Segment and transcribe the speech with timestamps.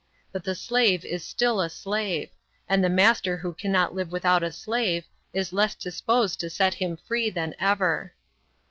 [0.31, 2.31] But the slave is still a slave,
[2.67, 6.97] and the master who cannot live without a slave is less disposed to set him
[6.97, 8.15] free than ever.